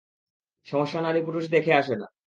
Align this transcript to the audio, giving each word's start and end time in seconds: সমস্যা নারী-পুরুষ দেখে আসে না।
সমস্যা 0.67 0.99
নারী-পুরুষ 1.01 1.45
দেখে 1.49 1.73
আসে 1.73 1.95
না। 1.95 2.07